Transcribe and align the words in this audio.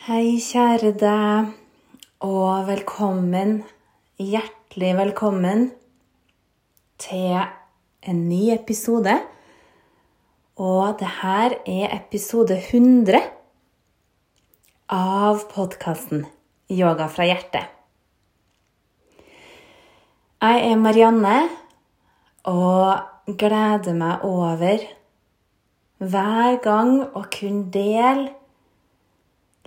Hei, 0.00 0.38
kjære 0.40 0.94
deg, 0.96 1.48
og 2.24 2.62
velkommen, 2.64 3.58
hjertelig 4.16 4.94
velkommen 4.96 5.66
til 7.04 7.36
en 8.08 8.22
ny 8.30 8.38
episode. 8.54 9.18
Og 10.56 10.96
det 11.02 11.10
her 11.18 11.58
er 11.68 11.92
episode 11.98 12.56
100 12.56 13.20
av 14.96 15.44
podkasten 15.52 16.24
Yoga 16.72 17.12
fra 17.12 17.28
hjertet. 17.28 17.68
Jeg 20.40 20.66
er 20.72 20.82
Marianne 20.88 21.38
og 22.48 23.36
gleder 23.36 24.00
meg 24.00 24.24
over 24.32 24.90
hver 26.00 26.62
gang 26.64 27.02
å 27.12 27.28
kunne 27.28 27.68
dele 27.68 28.39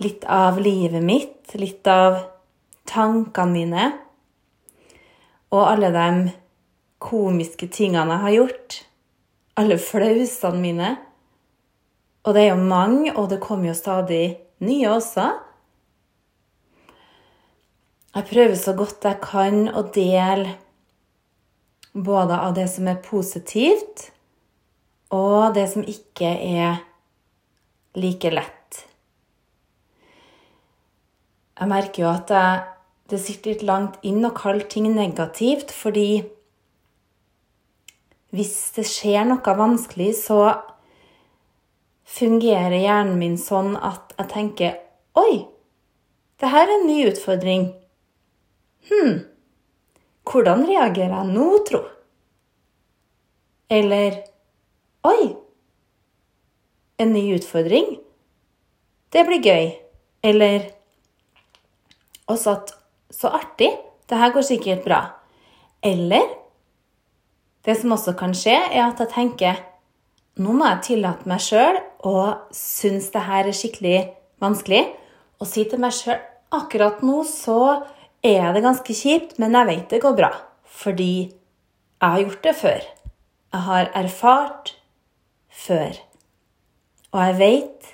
litt 0.01 0.25
av 0.25 0.57
livet 0.61 1.03
mitt, 1.03 1.53
litt 1.53 1.87
av 1.87 2.21
tankene 2.89 3.53
mine 3.53 3.91
og 5.53 5.67
alle 5.67 5.91
de 5.93 6.31
komiske 7.03 7.67
tingene 7.69 8.15
jeg 8.15 8.23
har 8.25 8.35
gjort. 8.37 8.77
Alle 9.59 9.77
flausene 9.77 10.61
mine. 10.61 10.91
Og 12.23 12.33
det 12.33 12.45
er 12.45 12.53
jo 12.53 12.63
mange, 12.63 13.11
og 13.13 13.29
det 13.29 13.41
kommer 13.43 13.69
jo 13.69 13.77
stadig 13.77 14.23
nye 14.63 14.89
også. 14.89 15.27
Jeg 18.13 18.29
prøver 18.29 18.57
så 18.57 18.73
godt 18.77 19.05
jeg 19.05 19.21
kan 19.21 19.67
å 19.73 19.83
dele 19.93 20.55
både 21.93 22.37
av 22.47 22.55
det 22.57 22.65
som 22.73 22.87
er 22.89 23.01
positivt, 23.05 24.07
og 25.13 25.53
det 25.53 25.67
som 25.69 25.85
ikke 25.85 26.29
er 26.33 26.79
like 27.97 28.31
lett. 28.33 28.62
Jeg 31.63 31.71
merker 31.71 32.03
jo 32.03 32.09
at 32.11 32.31
det 33.07 33.21
sitter 33.23 33.53
litt 33.53 33.61
langt 33.63 33.93
inn 34.03 34.25
å 34.27 34.33
kalle 34.35 34.65
ting 34.67 34.89
negativt, 34.91 35.69
fordi 35.71 36.25
hvis 38.35 38.73
det 38.75 38.83
skjer 38.89 39.29
noe 39.29 39.53
vanskelig, 39.55 40.09
så 40.25 40.39
fungerer 42.03 42.75
hjernen 42.81 43.15
min 43.21 43.39
sånn 43.39 43.77
at 43.79 44.11
jeg 44.17 44.31
tenker 44.33 44.75
Oi, 45.15 45.45
det 46.41 46.51
her 46.51 46.67
er 46.67 46.75
en 46.81 46.85
ny 46.89 46.99
utfordring. 47.07 47.69
Hm, 48.91 49.23
hvordan 50.27 50.67
reagerer 50.67 51.15
jeg 51.15 51.31
nå, 51.31 51.49
tro? 51.71 51.83
Eller 53.71 54.19
Oi, 55.07 55.31
en 56.99 57.15
ny 57.15 57.27
utfordring? 57.39 57.93
Det 59.15 59.29
blir 59.31 59.45
gøy. 59.45 59.75
Eller 60.27 60.73
også 62.27 62.43
satt 62.43 62.73
så 63.13 63.31
artig, 63.35 63.69
det 64.09 64.19
her 64.19 64.33
går 64.33 64.45
sikkert 64.47 64.83
bra. 64.85 65.01
Eller 65.83 66.25
det 67.65 67.75
som 67.79 67.93
også 67.95 68.15
kan 68.19 68.33
skje, 68.35 68.55
er 68.71 68.85
at 68.87 68.99
jeg 69.03 69.11
tenker 69.13 69.61
nå 70.41 70.53
må 70.57 70.65
jeg 70.65 70.85
tillate 70.87 71.29
meg 71.29 71.41
sjøl 71.43 71.77
å 72.09 72.17
synes 72.57 73.11
det 73.13 73.21
her 73.27 73.45
er 73.45 73.55
skikkelig 73.55 73.97
vanskelig, 74.41 74.81
og 75.37 75.49
si 75.49 75.65
til 75.69 75.81
meg 75.83 75.93
sjøl 75.93 76.17
akkurat 76.53 77.03
nå 77.05 77.21
så 77.27 77.83
er 78.23 78.53
det 78.55 78.63
ganske 78.63 78.95
kjipt, 78.95 79.37
men 79.41 79.53
jeg 79.57 79.69
vet 79.69 79.93
det 79.93 80.01
går 80.03 80.15
bra. 80.17 80.31
Fordi 80.63 81.13
jeg 81.27 82.09
har 82.09 82.23
gjort 82.23 82.43
det 82.43 82.55
før. 82.57 82.87
Jeg 83.53 83.65
har 83.67 83.91
erfart 83.99 84.73
før. 85.53 85.99
Og 87.13 87.19
jeg 87.21 87.37
vet 87.39 87.91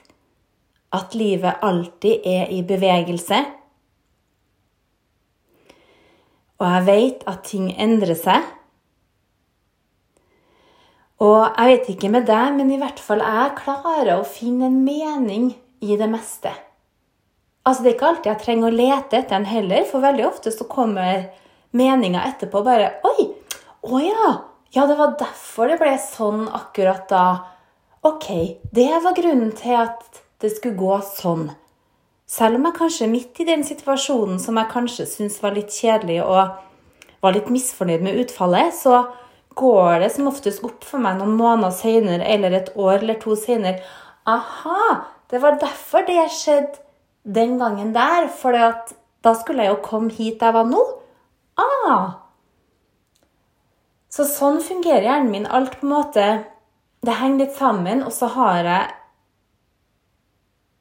at 0.95 1.16
livet 1.17 1.66
alltid 1.66 2.25
er 2.25 2.53
i 2.55 2.61
bevegelse. 2.66 3.41
Og 6.60 6.68
jeg 6.68 6.86
vet 6.90 7.28
at 7.32 7.44
ting 7.48 7.70
endrer 7.80 8.18
seg. 8.20 8.47
Og 11.24 11.42
jeg 11.44 11.68
vet 11.72 11.92
ikke 11.94 12.12
med 12.12 12.28
deg, 12.28 12.56
men 12.56 12.72
i 12.72 12.80
hvert 12.80 13.00
fall 13.03 13.24
jeg 13.24 13.56
klarer 13.59 14.18
å 14.18 14.28
finne 14.28 14.69
en 14.69 14.81
mening 14.86 15.52
i 15.84 15.96
det 16.00 16.08
meste. 16.12 16.52
Altså, 17.68 17.84
Det 17.84 17.92
er 17.92 17.96
ikke 17.98 18.09
alltid 18.09 18.31
jeg 18.31 18.42
trenger 18.44 18.68
å 18.68 18.75
lete 18.75 19.18
etter 19.19 19.36
den 19.36 19.48
heller, 19.48 19.84
for 19.88 20.03
veldig 20.03 20.25
ofte 20.28 20.52
så 20.52 20.68
kommer 20.68 21.30
meninga 21.75 22.24
etterpå 22.31 22.64
bare 22.66 22.96
Oi! 23.08 23.30
Å 23.84 24.00
ja! 24.03 24.30
Ja, 24.75 24.86
det 24.86 25.00
var 25.00 25.16
derfor 25.18 25.72
det 25.72 25.80
ble 25.81 25.96
sånn 25.98 26.44
akkurat 26.46 27.08
da. 27.09 27.24
Ok, 28.06 28.28
det 28.72 28.92
var 29.03 29.16
grunnen 29.18 29.52
til 29.58 29.75
at 29.80 30.22
det 30.40 30.52
skulle 30.53 30.78
gå 30.78 31.00
sånn. 31.08 31.48
Selv 32.29 32.59
om 32.59 32.67
jeg 32.67 32.78
kanskje 32.78 33.06
er 33.07 33.13
midt 33.13 33.40
i 33.41 33.47
den 33.47 33.63
situasjonen 33.66 34.38
som 34.41 34.57
jeg 34.59 34.69
kanskje 34.69 35.07
syns 35.09 35.40
var 35.41 35.56
litt 35.56 35.73
kjedelig 35.73 36.19
og 36.22 36.59
var 37.23 37.34
litt 37.35 37.50
misfornøyd 37.50 38.03
med 38.06 38.19
utfallet, 38.22 38.75
så 38.78 39.07
går 39.59 40.03
det 40.03 40.12
som 40.13 40.29
oftest 40.29 40.62
opp 40.63 40.85
for 40.85 41.01
meg 41.03 41.18
noen 41.18 41.34
måneder 41.39 41.73
senere 41.75 42.28
eller 42.29 42.53
et 42.56 42.69
år 42.78 43.00
eller 43.00 43.18
to 43.19 43.34
senere. 43.39 43.81
Aha! 44.29 45.01
Det 45.29 45.41
var 45.41 45.57
derfor 45.62 46.06
det 46.06 46.22
skjedde 46.34 46.79
den 47.25 47.57
gangen 47.59 47.91
der. 47.97 48.29
For 48.29 48.56
da 48.56 49.34
skulle 49.35 49.66
jeg 49.66 49.73
jo 49.73 49.84
komme 49.85 50.13
hit 50.13 50.45
jeg 50.45 50.56
var 50.56 50.69
nå. 50.69 50.85
Ah! 51.59 52.22
Så 54.09 54.25
sånn 54.29 54.62
fungerer 54.66 55.09
hjernen 55.09 55.34
min. 55.34 55.50
Alt 55.50 55.79
på 55.79 55.88
en 55.88 55.94
måte 55.97 56.29
Det 57.00 57.13
henger 57.16 57.45
litt 57.45 57.53
sammen, 57.56 58.01
og 58.03 58.12
så 58.12 58.28
har 58.34 58.57
jeg 58.68 58.88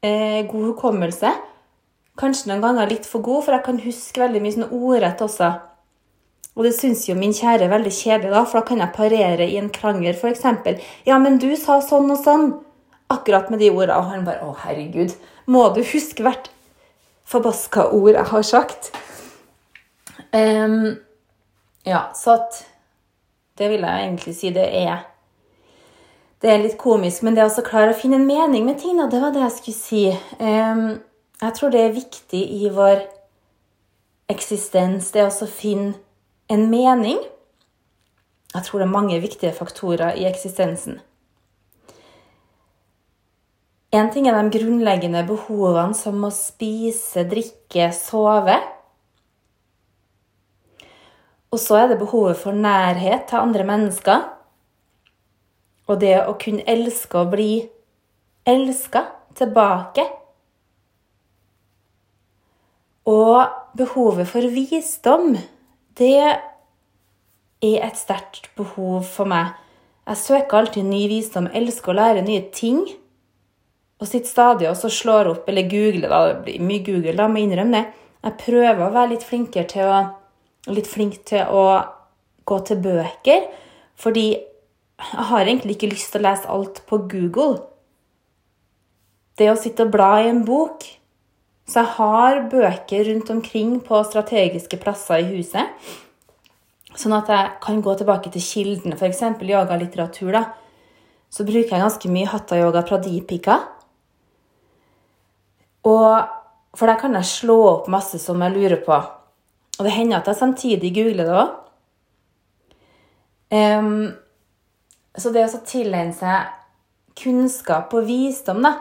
eh, 0.05 0.45
god 0.49 0.65
hukommelse. 0.73 1.31
Kanskje 2.19 2.51
noen 2.51 2.63
ganger 2.63 2.91
litt 2.91 3.07
for 3.07 3.23
god, 3.23 3.45
for 3.45 3.55
jeg 3.55 3.65
kan 3.65 3.81
huske 3.83 4.23
veldig 4.23 4.43
mye 4.43 4.55
sånn 4.57 4.71
ordrett 4.75 5.21
også. 5.23 5.51
Og 6.59 6.65
det 6.67 6.73
syns 6.75 7.05
jo 7.07 7.15
min 7.15 7.31
kjære 7.35 7.67
er 7.67 7.71
veldig 7.71 7.91
kjedelig, 7.95 8.33
da, 8.33 8.43
for 8.43 8.59
da 8.59 8.67
kan 8.67 8.81
jeg 8.83 8.95
parere 8.95 9.45
i 9.47 9.59
en 9.59 9.69
krangel, 9.71 10.11
f.eks. 10.11 10.43
Ja, 11.07 11.19
men 11.21 11.37
du 11.39 11.53
sa 11.55 11.79
sånn 11.85 12.11
og 12.11 12.19
sånn. 12.23 12.49
Akkurat 13.09 13.47
med 13.49 13.61
de 13.63 13.71
ordene. 13.71 13.95
Og 13.97 14.09
han 14.11 14.25
bare 14.27 14.43
Å, 14.45 14.55
herregud. 14.65 15.15
Må 15.49 15.63
du 15.73 15.79
huske 15.81 16.25
hvert 16.25 16.51
forbaska 17.29 17.87
ord 17.95 18.11
jeg 18.11 18.27
har 18.33 18.43
sagt? 18.45 18.91
Um, 20.35 20.99
ja, 21.87 22.09
så 22.13 22.35
at 22.35 22.65
Det 23.57 23.67
vil 23.71 23.81
jeg 23.81 24.03
egentlig 24.03 24.33
si 24.37 24.51
det 24.55 24.67
er 24.83 25.01
Det 26.39 26.47
er 26.47 26.61
litt 26.63 26.77
komisk, 26.79 27.23
men 27.27 27.35
det 27.35 27.43
å 27.43 27.63
klare 27.65 27.91
å 27.91 27.97
finne 27.99 28.15
en 28.15 28.27
mening 28.27 28.63
med 28.63 28.79
ting, 28.79 28.95
det 29.11 29.19
var 29.19 29.33
det 29.35 29.41
jeg 29.43 29.55
skulle 29.57 29.79
si. 29.79 30.03
Jeg 30.39 31.55
tror 31.57 31.73
det 31.73 31.81
er 31.83 31.97
viktig 31.97 32.39
i 32.39 32.69
vår 32.71 33.01
eksistens, 34.31 35.11
det 35.11 35.25
å 35.27 35.49
finne 35.51 35.97
en 36.47 36.69
mening. 36.71 37.19
Jeg 38.55 38.65
tror 38.65 38.79
det 38.79 38.87
er 38.87 38.95
mange 38.95 39.19
viktige 39.19 39.51
faktorer 39.53 40.15
i 40.15 40.25
eksistensen. 40.31 41.01
En 43.91 44.07
ting 44.13 44.29
er 44.29 44.37
de 44.37 44.53
grunnleggende 44.53 45.25
behovene 45.27 45.97
som 45.97 46.23
å 46.23 46.31
spise, 46.33 47.25
drikke, 47.27 47.91
sove. 47.91 48.55
Og 51.49 51.59
så 51.59 51.81
er 51.81 51.91
det 51.91 51.99
behovet 51.99 52.37
for 52.39 52.55
nærhet 52.55 53.27
til 53.27 53.41
andre 53.41 53.65
mennesker. 53.65 54.27
Og 55.89 55.97
det 56.01 56.15
å 56.21 56.37
kunne 56.41 56.65
elske 56.69 57.17
og 57.17 57.31
bli 57.33 57.53
elska 58.49 59.03
tilbake. 59.37 60.05
Og 63.09 63.39
behovet 63.77 64.29
for 64.29 64.45
visdom, 64.53 65.33
det 65.97 66.13
er 66.19 67.79
et 67.89 67.97
sterkt 67.97 68.51
behov 68.57 69.07
for 69.09 69.29
meg. 69.29 69.55
Jeg 70.09 70.21
søker 70.23 70.57
alltid 70.59 70.85
ny 70.89 71.03
visdom, 71.09 71.49
elsker 71.53 71.93
å 71.93 71.99
lære 71.99 72.25
nye 72.25 72.45
ting. 72.53 72.83
Og 73.99 74.07
sitter 74.07 74.29
stadig 74.29 74.69
og 74.69 74.77
slår 74.79 75.33
opp, 75.33 75.49
eller 75.49 75.67
googler, 75.69 76.07
da. 76.09 76.21
Det 76.29 76.45
blir 76.45 76.63
mye 76.63 76.85
Google, 76.85 77.17
da, 77.17 77.27
må 77.27 77.41
jeg 77.41 77.49
innrømme 77.49 77.81
det. 77.81 78.05
Jeg 78.23 78.39
prøver 78.39 78.83
å 78.83 78.93
være 78.93 79.13
litt 79.13 79.25
flinkere 79.27 79.67
til 79.69 79.89
å 79.89 79.99
litt 80.73 80.89
flink 80.89 81.21
til 81.29 81.47
å 81.55 81.63
gå 82.47 82.57
til 82.67 82.81
bøker. 82.83 83.47
Fordi 83.99 84.27
jeg 84.99 85.25
har 85.31 85.45
egentlig 85.45 85.77
ikke 85.77 85.93
lyst 85.93 86.11
til 86.11 86.21
å 86.21 86.27
lese 86.27 86.51
alt 86.51 86.81
på 86.89 86.99
Google. 87.11 87.61
Det 89.39 89.47
å 89.47 89.57
sitte 89.59 89.85
og 89.87 89.93
bla 89.93 90.11
i 90.19 90.27
en 90.27 90.41
bok 90.43 90.83
Så 91.69 91.83
jeg 91.83 91.93
har 91.95 92.39
bøker 92.51 93.03
rundt 93.07 93.29
omkring 93.29 93.75
på 93.85 93.99
strategiske 94.03 94.79
plasser 94.81 95.21
i 95.21 95.27
huset. 95.35 95.69
Sånn 96.97 97.13
at 97.13 97.29
jeg 97.29 97.51
kan 97.61 97.83
gå 97.85 97.93
tilbake 97.99 98.31
til 98.33 98.41
kildene, 98.41 98.97
f.eks. 98.97 99.21
yogalitteratur. 99.45 100.31
da. 100.33 100.41
Så 101.29 101.45
bruker 101.45 101.75
jeg 101.75 101.83
ganske 101.83 102.09
mye 102.09 102.31
hatta-yoga 102.31 102.81
pradipika. 102.89 103.59
Og, 105.85 106.25
for 106.73 106.89
der 106.89 106.97
kan 106.97 107.13
jeg 107.19 107.29
slå 107.29 107.59
opp 107.67 107.87
masse 107.93 108.17
som 108.17 108.41
jeg 108.41 108.55
lurer 108.57 108.81
på. 108.81 108.97
Og 109.77 109.85
det 109.85 109.93
hender 109.93 110.19
at 110.23 110.27
jeg 110.27 110.41
samtidig 110.41 110.91
googler 110.97 111.29
det 111.29 111.37
òg. 111.43 111.53
Så 115.17 115.31
det 115.33 115.47
å 115.47 115.61
tilegne 115.65 116.13
seg 116.13 116.51
kunnskap 117.19 117.93
og 117.97 118.07
visdom, 118.07 118.61
da 118.63 118.75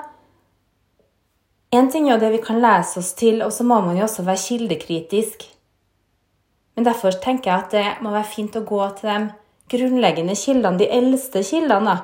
En 1.68 1.90
ting 1.92 2.06
er 2.08 2.14
jo 2.14 2.20
det 2.22 2.30
vi 2.32 2.38
kan 2.40 2.62
lese 2.62 2.96
oss 3.02 3.10
til, 3.12 3.42
og 3.44 3.50
så 3.52 3.64
må 3.64 3.82
man 3.84 3.98
jo 3.98 4.06
også 4.06 4.22
være 4.24 4.40
kildekritisk. 4.40 5.42
Men 6.78 6.86
derfor 6.86 7.12
tenker 7.20 7.50
jeg 7.50 7.60
at 7.60 7.74
det 7.74 7.88
må 8.00 8.12
være 8.14 8.30
fint 8.30 8.56
å 8.56 8.64
gå 8.64 8.80
til 8.96 9.10
de 9.10 9.18
grunnleggende 9.68 10.36
kildene, 10.38 10.80
de 10.80 10.88
eldste 10.88 11.42
kildene. 11.44 11.98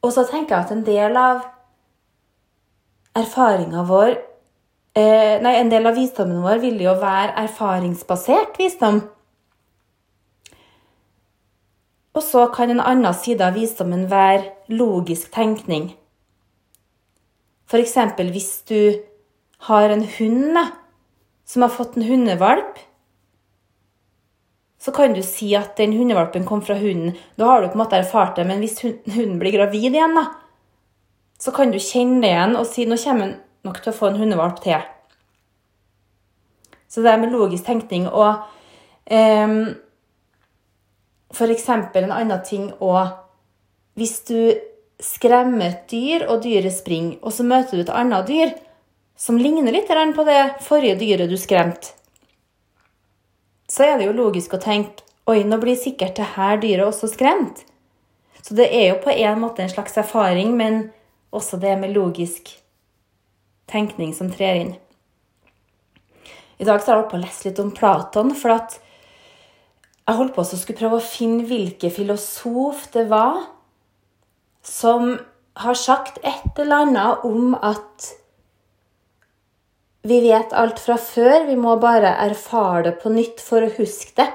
Og 0.00 0.12
så 0.14 0.24
tenker 0.24 0.56
jeg 0.56 0.64
at 0.64 0.72
en 0.72 0.86
del 0.86 1.20
av 1.20 1.42
erfaringa 3.20 3.84
vår 3.88 4.14
eh, 4.96 5.36
Nei, 5.42 5.56
en 5.58 5.72
del 5.72 5.90
av 5.90 5.98
visdommen 5.98 6.40
vår 6.44 6.62
vil 6.62 6.80
jo 6.80 6.94
være 7.02 7.34
erfaringsbasert 7.44 8.56
visdom. 8.60 9.02
Og 12.14 12.24
så 12.26 12.46
kan 12.54 12.72
en 12.72 12.82
annen 12.82 13.14
side 13.14 13.44
av 13.44 13.54
visdommen 13.54 14.08
være 14.10 14.50
logisk 14.74 15.30
tenkning. 15.34 15.92
F.eks. 17.70 17.96
hvis 18.34 18.52
du 18.66 18.98
har 19.68 19.90
en 19.90 20.02
hund 20.18 20.58
som 21.46 21.62
har 21.62 21.70
fått 21.70 21.96
en 21.96 22.08
hundevalp, 22.08 22.78
så 24.80 24.92
kan 24.96 25.12
du 25.14 25.20
si 25.22 25.52
at 25.54 25.76
den 25.76 25.92
hundevalpen 25.92 26.46
kom 26.48 26.62
fra 26.64 26.74
hunden. 26.80 27.14
Da 27.36 27.46
har 27.46 27.62
du 27.62 27.68
på 27.68 27.76
en 27.76 27.82
måte 27.82 27.98
erfart 28.00 28.38
det, 28.40 28.46
men 28.48 28.62
hvis 28.64 28.80
hunden 28.80 29.38
blir 29.38 29.54
gravid 29.54 29.92
igjen, 29.92 30.16
da, 30.16 30.30
så 31.40 31.52
kan 31.52 31.70
du 31.70 31.78
kjenne 31.78 32.22
det 32.24 32.32
igjen 32.32 32.56
og 32.56 32.66
si 32.68 32.86
nå 32.88 32.98
kommer 33.00 33.26
han 33.26 33.36
nok 33.68 33.82
til 33.82 33.92
å 33.92 33.96
få 33.96 34.10
en 34.10 34.18
hundevalp 34.22 34.58
til. 34.64 34.80
Så 36.90 37.04
det 37.04 37.12
er 37.12 37.20
med 37.22 37.34
logisk 37.36 37.68
tenkning 37.68 38.08
og 38.08 38.40
um, 39.06 39.60
F.eks. 41.30 41.68
en 41.68 42.12
annen 42.12 42.42
ting 42.44 42.72
òg 42.82 43.16
Hvis 43.94 44.20
du 44.26 44.54
skremmer 45.00 45.70
et 45.70 45.86
dyr, 45.90 46.26
og 46.28 46.42
dyret 46.44 46.74
springer, 46.74 47.18
og 47.22 47.32
så 47.32 47.44
møter 47.46 47.76
du 47.78 47.84
et 47.84 47.94
annet 47.94 48.26
dyr 48.28 48.52
som 49.20 49.38
ligner 49.38 49.72
litt 49.72 49.88
på 49.88 50.24
det 50.24 50.40
forrige 50.64 50.98
dyret 51.00 51.30
du 51.30 51.36
skremte, 51.36 51.92
så 53.70 53.84
er 53.84 53.98
det 53.98 54.06
jo 54.08 54.16
logisk 54.16 54.54
å 54.54 54.62
tenke 54.62 55.04
Oi, 55.28 55.44
nå 55.44 55.60
blir 55.62 55.76
sikkert 55.78 56.16
det 56.16 56.32
her 56.34 56.56
dyret 56.58 56.88
også 56.88 57.06
skremt. 57.12 57.60
Så 58.42 58.56
det 58.58 58.66
er 58.74 58.88
jo 58.88 59.02
på 59.04 59.12
en 59.12 59.38
måte 59.38 59.62
en 59.62 59.70
slags 59.70 59.94
erfaring, 60.00 60.56
men 60.56 60.88
også 61.30 61.60
det 61.60 61.76
med 61.78 61.92
logisk 61.94 62.48
tenkning 63.70 64.14
som 64.16 64.32
trer 64.32 64.62
inn. 64.64 64.72
I 66.58 66.66
dag 66.66 66.82
så 66.82 66.90
har 66.90 66.98
jeg 66.98 67.04
oppe 67.04 67.18
å 67.20 67.22
lese 67.22 67.46
litt 67.46 67.60
om 67.62 67.70
Platon, 67.76 68.34
for 68.34 68.56
at 68.56 68.80
jeg 70.10 70.18
holdt 70.18 70.34
på 70.34 70.42
å 70.42 70.58
skulle 70.58 70.78
prøve 70.80 70.98
å 70.98 71.06
finne 71.06 71.44
hvilken 71.46 71.92
filosof 71.94 72.88
det 72.94 73.06
var 73.10 73.44
som 74.66 75.12
har 75.60 75.78
sagt 75.78 76.18
et 76.26 76.58
eller 76.58 76.84
annet 76.86 77.26
om 77.28 77.54
at 77.54 78.08
vi 80.10 80.18
vet 80.24 80.54
alt 80.56 80.80
fra 80.80 80.96
før, 80.98 81.44
vi 81.46 81.54
må 81.60 81.76
bare 81.78 82.14
erfare 82.24 82.86
det 82.88 82.94
på 83.02 83.12
nytt 83.12 83.42
for 83.44 83.62
å 83.62 83.74
huske 83.76 84.14
det. 84.16 84.26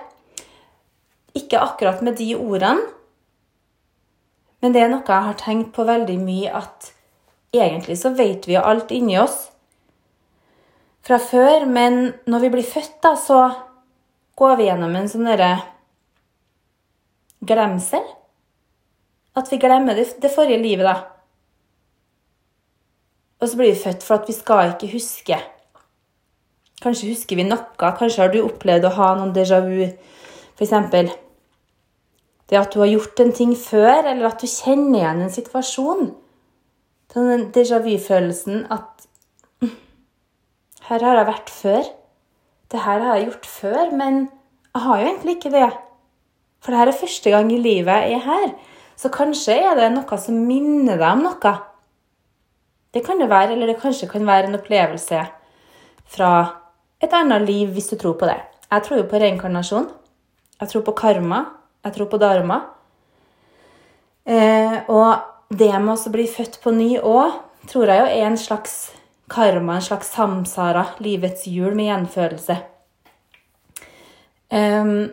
Ikke 1.35 1.59
akkurat 1.59 2.03
med 2.05 2.19
de 2.21 2.35
ordene, 2.37 2.85
men 4.61 4.73
det 4.73 4.83
er 4.85 4.91
noe 4.93 5.03
jeg 5.03 5.27
har 5.27 5.39
tenkt 5.41 5.73
på 5.75 5.83
veldig 5.85 6.19
mye, 6.21 6.53
at 6.53 6.91
egentlig 7.53 7.97
så 7.99 8.13
vet 8.15 8.47
vi 8.47 8.55
jo 8.55 8.63
alt 8.63 8.93
inni 8.95 9.17
oss 9.19 9.49
fra 11.05 11.19
før, 11.21 11.67
men 11.69 12.13
når 12.29 12.45
vi 12.45 12.53
blir 12.55 12.65
født, 12.65 12.95
da, 13.03 13.13
så 13.19 13.41
går 14.35 14.55
vi 14.59 14.67
gjennom 14.67 14.95
en 14.95 15.09
sånn 15.09 15.27
derre 15.29 15.51
glemsel. 17.45 18.03
At 19.35 19.51
vi 19.51 19.59
glemmer 19.59 19.97
det, 19.97 20.07
det, 20.23 20.31
forrige 20.31 20.61
livet, 20.61 20.87
da. 20.87 20.95
Og 23.41 23.51
så 23.51 23.59
blir 23.59 23.73
vi 23.73 23.83
født 23.83 24.03
for 24.05 24.19
at 24.19 24.29
vi 24.29 24.35
skal 24.35 24.73
ikke 24.73 24.93
huske. 24.93 25.39
Kanskje 26.83 27.11
husker 27.11 27.39
vi 27.39 27.47
noe. 27.47 27.67
Kanskje 27.79 28.23
har 28.23 28.31
du 28.31 28.41
opplevd 28.43 28.87
å 28.87 28.95
ha 28.95 29.11
noen 29.19 29.33
déjà 29.35 29.61
vu. 29.65 29.83
F.eks. 30.55 30.75
det 32.47 32.59
at 32.59 32.71
du 32.71 32.79
har 32.79 32.91
gjort 32.91 33.19
en 33.19 33.33
ting 33.35 33.51
før, 33.59 34.05
eller 34.05 34.29
at 34.29 34.39
du 34.39 34.47
kjenner 34.47 35.01
igjen 35.01 35.25
en 35.25 35.33
situasjon. 35.33 36.13
Den 37.15 37.49
déjà 37.55 37.81
vu-følelsen 37.83 38.65
at 38.71 39.05
hm, 39.63 39.75
Her 40.87 41.05
har 41.07 41.19
jeg 41.19 41.29
vært 41.31 41.51
før. 41.51 41.91
Det 42.71 42.81
her 42.81 43.03
har 43.03 43.17
jeg 43.17 43.29
gjort 43.29 43.45
før, 43.45 43.91
men 43.95 44.21
jeg 44.73 44.81
har 44.81 44.99
jo 44.99 45.09
egentlig 45.09 45.35
ikke 45.37 45.53
det. 45.53 45.69
For 46.63 46.73
det 46.73 46.81
her 46.81 46.91
er 46.91 46.99
første 46.99 47.31
gang 47.31 47.51
i 47.53 47.61
livet 47.61 48.09
jeg 48.09 48.17
er 48.17 48.25
her. 48.25 48.49
Så 48.97 49.11
kanskje 49.13 49.57
er 49.59 49.75
det 49.77 49.91
noe 49.93 50.17
som 50.19 50.37
minner 50.47 50.97
deg 50.97 51.07
om 51.11 51.25
noe. 51.27 51.53
Det 52.95 53.03
kan 53.05 53.19
det 53.19 53.29
være, 53.29 53.53
eller 53.53 53.69
det 53.69 53.81
kanskje 53.81 54.09
kan 54.09 54.25
være 54.27 54.49
en 54.49 54.57
opplevelse 54.57 55.21
fra 56.15 56.31
et 57.03 57.13
annet 57.13 57.43
liv, 57.45 57.69
hvis 57.75 57.91
du 57.91 57.97
tror 57.99 58.15
på 58.17 58.27
det. 58.29 58.39
Jeg 58.71 58.83
tror 58.83 59.01
jo 59.01 59.07
på 59.11 59.19
reinkarnasjon. 59.21 59.89
Jeg 60.61 60.71
tror 60.71 60.85
på 60.87 60.95
karma. 60.97 61.43
Jeg 61.85 61.93
tror 61.93 62.09
på 62.09 62.17
dharma. 62.17 62.61
Eh, 64.25 64.77
og 64.89 65.17
det 65.53 65.73
med 65.81 65.93
å 65.93 66.13
bli 66.13 66.25
født 66.25 66.57
på 66.63 66.73
ny 66.73 66.95
òg, 66.97 67.35
tror 67.69 67.91
jeg 67.91 68.01
jo 68.01 68.07
er 68.09 68.29
en 68.29 68.39
slags 68.39 68.77
karma, 69.31 69.77
en 69.77 69.85
slags 69.85 70.11
samsara, 70.13 70.85
livets 71.03 71.47
hjul 71.49 71.75
med 71.77 71.89
gjenfølelse. 71.89 72.57
Um, 74.53 75.09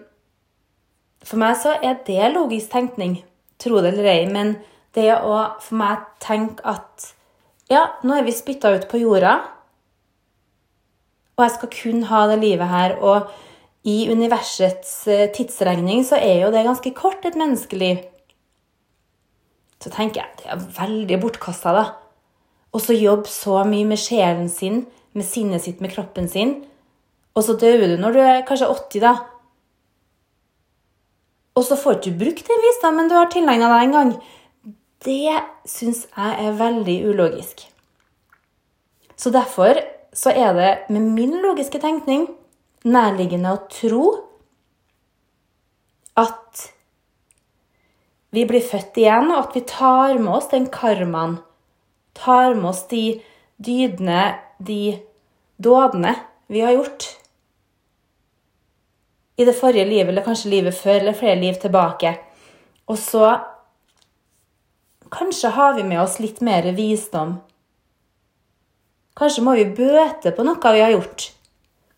for 1.23 1.41
meg 1.41 1.57
så 1.63 1.77
er 1.81 2.03
det 2.07 2.33
logisk 2.35 2.73
tenkning, 2.75 3.21
tro 3.63 3.81
det 3.81 3.95
eller 3.95 4.11
ei. 4.13 4.27
Men 4.31 4.57
det 4.97 5.09
å 5.17 5.39
for 5.63 5.81
meg 5.81 6.05
tenke 6.23 6.65
at 6.69 7.13
ja, 7.73 7.87
nå 8.05 8.19
er 8.19 8.27
vi 8.27 8.35
spytta 8.37 8.75
ut 8.75 8.89
på 8.91 9.01
jorda, 9.01 9.39
og 11.39 11.47
jeg 11.47 11.55
skal 11.55 11.73
kun 11.73 12.03
ha 12.11 12.27
det 12.29 12.43
livet 12.43 12.69
her. 12.69 12.99
Og 13.01 13.31
i 13.89 14.05
universets 14.13 14.93
eh, 15.11 15.29
tidsregning 15.35 16.05
så 16.07 16.21
er 16.21 16.45
jo 16.45 16.53
det 16.55 16.67
ganske 16.67 16.93
kort, 16.95 17.25
et 17.25 17.39
menneskeliv. 17.39 18.05
Så 19.83 19.91
tenker 19.91 20.23
jeg 20.23 20.43
det 20.43 20.51
er 20.53 20.67
veldig 20.77 21.19
bortkasta, 21.25 21.73
da. 21.75 21.87
Og 22.73 22.81
så 22.81 22.97
jobbe 22.97 23.29
så 23.29 23.63
mye 23.69 23.87
med 23.89 24.01
sjelen 24.01 24.49
sin, 24.49 24.87
med 25.13 25.29
sinnet 25.29 25.65
sitt, 25.65 25.83
med 25.85 25.93
kroppen 25.93 26.29
sin. 26.29 26.63
Og 27.37 27.45
så 27.45 27.57
dør 27.61 27.85
du 27.85 27.97
når 28.01 28.17
du 28.17 28.21
er 28.25 28.47
kanskje 28.49 28.71
80, 28.73 29.05
da. 29.05 29.15
Og 31.53 31.67
så 31.69 31.77
får 31.77 31.99
du 31.99 32.09
ikke 32.09 32.21
brukt 32.25 32.49
den 32.49 32.65
visdommen 32.65 33.11
du 33.11 33.17
har 33.19 33.29
tilegna 33.33 33.69
deg 33.75 33.87
en 33.87 33.97
gang. 33.97 34.13
Det 35.05 35.43
syns 35.69 36.07
jeg 36.09 36.47
er 36.47 36.57
veldig 36.57 36.97
ulogisk. 37.11 37.67
Så 39.17 39.31
derfor 39.35 39.81
så 40.17 40.33
er 40.33 40.57
det 40.57 40.71
med 40.93 41.13
min 41.17 41.37
logiske 41.45 41.81
tenkning 41.81 42.27
nærliggende 42.89 43.53
å 43.55 43.63
tro 43.71 44.07
at 46.19 46.69
vi 48.33 48.45
blir 48.49 48.65
født 48.65 48.97
igjen, 49.01 49.29
og 49.33 49.47
at 49.47 49.57
vi 49.57 49.63
tar 49.69 50.17
med 50.17 50.33
oss 50.33 50.49
den 50.53 50.69
karmaen. 50.73 51.37
Tar 52.13 52.55
med 52.55 52.71
oss 52.71 52.87
de 52.91 53.23
dydene, 53.57 54.35
de 54.59 54.99
dådene 55.57 56.15
vi 56.53 56.61
har 56.61 56.77
gjort 56.77 57.09
i 59.37 59.45
det 59.45 59.55
forrige 59.57 59.89
livet, 59.89 60.09
eller 60.13 60.25
kanskje 60.27 60.51
livet 60.53 60.77
før, 60.77 61.01
eller 61.01 61.17
flere 61.17 61.41
liv 61.41 61.57
tilbake. 61.61 62.17
Og 62.87 62.99
så 62.99 63.39
Kanskje 65.13 65.51
har 65.53 65.75
vi 65.77 65.83
med 65.85 66.01
oss 66.01 66.15
litt 66.25 66.39
mer 66.41 66.65
visdom. 66.73 67.35
Kanskje 69.13 69.43
må 69.45 69.53
vi 69.59 69.67
bøte 69.77 70.31
på 70.33 70.45
noe 70.47 70.73
vi 70.73 70.81
har 70.81 70.95
gjort. 70.95 71.27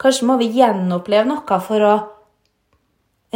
Kanskje 0.03 0.27
må 0.27 0.35
vi 0.41 0.49
gjenoppleve 0.57 1.29
noe 1.31 1.59
for 1.63 1.85
å 1.87 1.93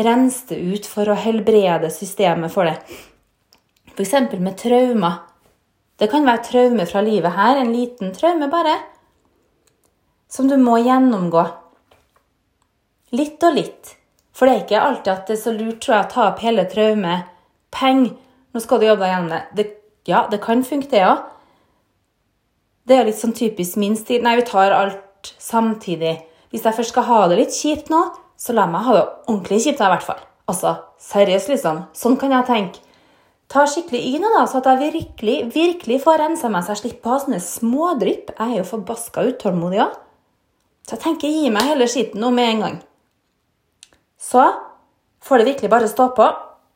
rense 0.02 0.48
det 0.50 0.58
ut, 0.58 0.86
for 0.86 1.06
å 1.06 1.14
helbrede 1.14 1.92
systemet 1.94 2.50
for 2.50 2.66
det. 2.66 2.74
F.eks. 3.94 4.16
med 4.34 4.58
traumer. 4.58 5.27
Det 5.98 6.06
kan 6.12 6.26
være 6.26 6.44
traume 6.46 6.86
fra 6.86 7.02
livet 7.02 7.34
her, 7.34 7.58
en 7.58 7.72
liten 7.74 8.12
traume 8.14 8.46
bare, 8.52 8.76
som 10.30 10.46
du 10.50 10.54
må 10.60 10.76
gjennomgå. 10.84 11.42
Litt 13.18 13.42
og 13.42 13.56
litt. 13.56 13.94
For 14.36 14.46
det 14.46 14.54
er 14.54 14.62
ikke 14.62 14.84
alltid 14.84 15.12
at 15.12 15.26
det 15.26 15.34
er 15.34 15.42
så 15.42 15.54
lurt 15.56 15.80
tror 15.82 15.96
jeg, 15.96 16.06
å 16.06 16.12
ta 16.12 16.26
opp 16.28 16.44
hele 16.44 16.68
traumet. 16.70 17.26
Peng, 17.74 18.04
nå 18.54 18.62
skal 18.62 18.78
du 18.78 18.86
jobbe 18.86 19.02
deg 19.02 19.14
gjennom 19.14 19.32
det. 19.34 19.42
det. 19.58 19.66
Ja, 20.08 20.22
det 20.30 20.38
kan 20.44 20.62
funke, 20.64 20.88
det 20.92 21.02
òg. 21.04 21.24
Det 22.88 22.96
er 22.96 23.08
litt 23.08 23.18
sånn 23.18 23.34
typisk 23.36 23.76
min 23.80 23.98
stil. 23.98 24.22
Nei, 24.24 24.38
vi 24.38 24.46
tar 24.48 24.72
alt 24.72 25.32
samtidig. 25.42 26.14
Hvis 26.52 26.64
jeg 26.64 26.76
først 26.78 26.94
skal 26.94 27.08
ha 27.08 27.18
det 27.28 27.40
litt 27.42 27.56
kjipt 27.56 27.90
nå, 27.92 28.04
så 28.38 28.54
la 28.56 28.68
meg 28.70 28.86
ha 28.86 28.94
det 28.96 29.06
ordentlig 29.26 29.58
kjipt 29.66 29.82
i 29.82 29.90
hvert 29.92 30.06
fall. 30.06 30.22
Altså, 30.48 30.76
seriøst, 31.02 31.50
liksom. 31.52 31.82
Sånn 31.96 32.16
kan 32.20 32.32
jeg 32.32 32.48
tenke. 32.48 32.87
Ta 33.48 33.64
skikkelig 33.64 34.00
i 34.04 34.18
nå, 34.20 34.28
da, 34.34 34.42
så 34.44 34.60
at 34.60 34.66
jeg 34.68 34.92
virkelig, 34.92 35.36
virkelig 35.54 36.02
får 36.04 36.20
rensa 36.20 36.50
meg 36.52 36.66
så 36.66 36.74
jeg 36.74 36.82
slipper 36.82 37.08
å 37.08 37.14
ha 37.14 37.22
sånne 37.22 37.40
smådrypp. 37.40 38.34
Jeg 38.34 38.44
er 38.44 38.60
jo 38.60 38.66
forbaska 38.68 39.24
utålmodig 39.30 39.80
òg. 39.86 39.94
Så 40.84 40.96
jeg 40.96 41.04
tenker 41.04 41.32
gi 41.32 41.48
meg 41.52 41.68
hele 41.68 41.88
skitten 41.88 42.20
nå 42.20 42.28
med 42.34 42.50
en 42.52 42.62
gang. 42.64 42.76
Så 44.20 44.44
får 45.24 45.40
det 45.40 45.48
virkelig 45.52 45.72
bare 45.72 45.88
stå 45.88 46.10
på. 46.16 46.28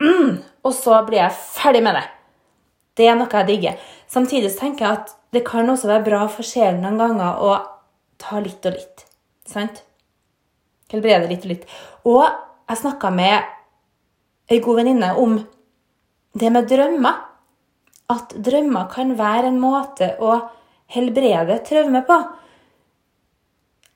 Mm, 0.02 0.40
og 0.64 0.74
så 0.76 1.02
blir 1.06 1.20
jeg 1.20 1.36
ferdig 1.36 1.84
med 1.84 1.96
det. 2.00 2.06
Det 2.96 3.08
er 3.08 3.16
noe 3.16 3.28
jeg 3.32 3.48
digger. 3.48 3.78
Samtidig 4.08 4.52
så 4.52 4.64
tenker 4.64 4.86
jeg 4.86 5.00
at 5.00 5.14
det 5.32 5.44
kan 5.48 5.68
også 5.68 5.88
være 5.88 6.06
bra 6.08 6.24
for 6.32 6.44
sjelen 6.44 6.82
noen 6.84 7.00
ganger 7.00 7.40
å 7.40 7.54
ta 8.20 8.40
litt 8.40 8.64
og 8.68 8.76
litt. 8.76 9.04
Sant? 9.48 9.84
Helbrede 10.92 11.28
litt 11.28 11.44
og 11.44 11.52
litt. 11.52 11.64
Og 12.08 12.24
jeg 12.24 12.80
snakka 12.80 13.12
med 13.12 14.52
ei 14.52 14.60
god 14.64 14.82
venninne 14.82 15.12
om 15.20 15.38
det 16.38 16.50
med 16.52 16.68
drømmer. 16.70 17.20
At 18.12 18.34
drømmer 18.44 18.88
kan 18.92 19.14
være 19.18 19.48
en 19.52 19.60
måte 19.62 20.12
å 20.20 20.36
helbrede 20.92 21.58
traume 21.66 22.02
på. 22.08 22.18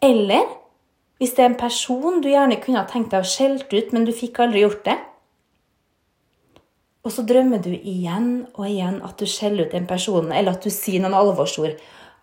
Eller 0.04 0.46
hvis 1.20 1.34
det 1.36 1.44
er 1.44 1.50
en 1.50 1.60
person 1.60 2.20
du 2.20 2.28
gjerne 2.28 2.58
kunne 2.62 2.82
ha 2.82 2.88
tenkt 2.88 3.12
deg 3.12 3.24
å 3.24 3.28
skjelte 3.28 3.76
ut, 3.76 3.92
men 3.92 4.04
du 4.04 4.12
fikk 4.12 4.40
aldri 4.44 4.64
gjort 4.64 4.84
det. 4.88 4.96
Og 7.06 7.12
så 7.14 7.22
drømmer 7.22 7.60
du 7.62 7.70
igjen 7.72 8.48
og 8.56 8.64
igjen 8.66 8.98
at 9.06 9.20
du 9.20 9.28
skjeller 9.30 9.68
ut 9.68 9.76
den 9.76 9.86
personen, 9.88 10.32
eller 10.34 10.56
at 10.56 10.64
du 10.64 10.72
sier 10.74 11.02
noen 11.02 11.16
alvorsord. 11.16 11.76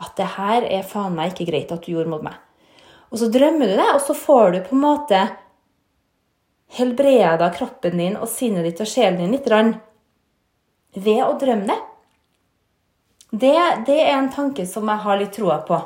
At 0.03 0.17
det 0.19 0.33
her 0.35 0.65
er 0.67 0.83
faen 0.85 1.15
meg 1.15 1.31
ikke 1.31 1.47
greit 1.49 1.71
at 1.71 1.85
du 1.85 1.93
gjorde 1.93 2.11
mot 2.11 2.25
meg. 2.25 2.35
Og 3.13 3.21
så 3.21 3.29
drømmer 3.31 3.69
du 3.69 3.77
det, 3.77 3.89
og 3.93 4.01
så 4.03 4.17
får 4.17 4.53
du 4.53 4.59
på 4.65 4.75
en 4.75 4.83
måte 4.83 5.21
helbreda 6.73 7.49
kroppen 7.53 8.01
din 8.01 8.17
og 8.17 8.29
sinnet 8.29 8.65
ditt 8.65 8.81
og 8.81 8.89
sjelen 8.89 9.21
din 9.21 9.35
litt 9.37 9.47
ved 10.95 11.23
å 11.25 11.33
drømme 11.39 11.67
det. 11.69 11.79
det. 13.31 13.57
Det 13.87 13.99
er 14.03 14.15
en 14.17 14.31
tanke 14.33 14.65
som 14.69 14.89
jeg 14.89 15.05
har 15.05 15.19
litt 15.19 15.33
troa 15.35 15.59
på. 15.67 15.79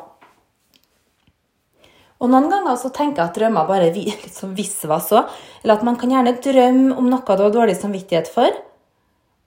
Og 2.18 2.32
Noen 2.34 2.50
ganger 2.50 2.78
så 2.82 2.90
tenker 2.90 3.22
jeg 3.22 3.30
at 3.30 3.38
drømmer 3.38 3.70
bare 3.70 3.92
liksom 4.26 4.56
litt 4.58 4.74
så. 4.74 5.24
Eller 5.62 5.78
at 5.78 5.86
man 5.86 6.00
kan 6.00 6.12
gjerne 6.14 6.38
drømme 6.42 6.98
om 6.98 7.10
noe 7.12 7.38
du 7.38 7.46
har 7.46 7.54
dårlig 7.54 7.78
samvittighet 7.78 8.32
for. 8.32 8.50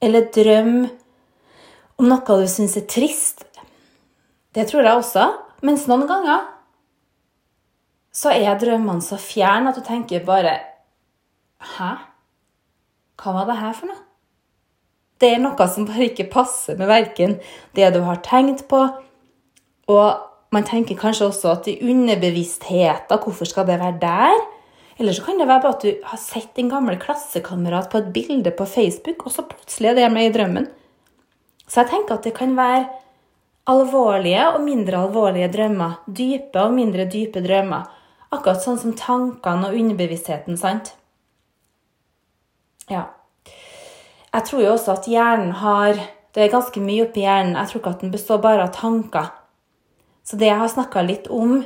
Eller 0.01 0.31
drømme 0.33 0.89
om 2.01 2.09
noe 2.09 2.41
du 2.41 2.47
syns 2.49 2.79
er 2.79 2.87
trist. 2.89 3.45
Det 4.55 4.67
tror 4.71 4.87
jeg 4.87 4.97
også. 5.03 5.27
Mens 5.67 5.85
noen 5.91 6.07
ganger 6.09 6.47
så 8.17 8.33
er 8.33 8.57
drømmene 8.59 9.05
så 9.05 9.19
fjerne 9.21 9.71
at 9.71 9.79
du 9.79 9.85
tenker 9.87 10.25
bare 10.27 10.57
Hæ? 11.61 11.91
Hva 13.21 13.35
var 13.37 13.51
det 13.51 13.59
her 13.61 13.75
for 13.77 13.91
noe? 13.91 14.10
Det 15.21 15.35
er 15.35 15.43
noe 15.43 15.67
som 15.69 15.87
bare 15.89 16.09
ikke 16.09 16.31
passer 16.33 16.79
med 16.81 16.89
verken 16.89 17.37
det 17.77 17.91
du 17.95 18.01
har 18.07 18.23
tenkt 18.25 18.65
på, 18.71 18.81
og 19.91 20.55
man 20.55 20.67
tenker 20.67 20.99
kanskje 20.99 21.29
også 21.29 21.53
at 21.53 21.69
i 21.71 21.77
underbevisstheten, 21.87 23.21
hvorfor 23.23 23.47
skal 23.47 23.69
det 23.69 23.79
være 23.83 24.01
der? 24.03 24.41
Eller 25.01 25.17
så 25.17 25.25
kan 25.25 25.39
det 25.41 25.49
være 25.49 25.71
at 25.71 25.85
du 25.85 25.93
har 26.05 26.21
sett 26.21 26.59
en 26.61 26.71
gammel 26.73 26.99
klassekamerat 27.01 27.89
på 27.93 28.01
et 28.01 28.11
bilde 28.13 28.53
på 28.53 28.67
Facebook, 28.69 29.27
og 29.27 29.33
så 29.33 29.47
plutselig 29.49 29.93
er 29.93 30.01
det 30.01 30.09
med 30.13 30.29
i 30.29 30.33
drømmen. 30.35 30.67
Så 31.71 31.83
jeg 31.83 31.93
tenker 31.93 32.19
at 32.19 32.27
det 32.27 32.35
kan 32.37 32.57
være 32.59 32.89
alvorlige 33.71 34.49
og 34.51 34.65
mindre 34.65 35.05
alvorlige 35.05 35.49
drømmer. 35.55 36.03
Dype 36.07 36.65
og 36.65 36.75
mindre 36.75 37.07
dype 37.09 37.43
drømmer. 37.45 37.87
Akkurat 38.31 38.63
sånn 38.63 38.79
som 38.79 38.97
tankene 38.99 39.71
og 39.71 39.79
underbevisstheten, 39.79 40.59
sant? 40.59 40.93
Ja. 42.91 43.07
Jeg 44.31 44.47
tror 44.47 44.63
jo 44.63 44.73
også 44.77 44.95
at 44.95 45.09
hjernen 45.11 45.53
har 45.59 45.99
Det 46.31 46.45
er 46.45 46.53
ganske 46.53 46.79
mye 46.79 47.09
oppi 47.09 47.25
hjernen. 47.25 47.57
Jeg 47.59 47.69
tror 47.69 47.81
ikke 47.81 47.91
at 47.91 48.03
den 48.05 48.13
består 48.15 48.39
bare 48.39 48.63
av 48.63 48.71
tanker. 48.71 49.33
Så 50.23 50.37
det 50.39 50.47
jeg 50.47 50.61
har 50.61 50.69
snakka 50.71 51.03
litt 51.03 51.25
om, 51.27 51.57